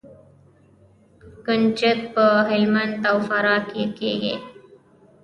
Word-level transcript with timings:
کنجد 1.45 1.99
په 2.13 2.25
هلمند 2.49 2.99
او 3.09 3.17
فراه 3.27 3.61
کې 3.71 3.83
کیږي. 3.97 4.35